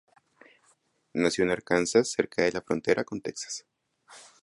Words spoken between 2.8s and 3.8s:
con Texas.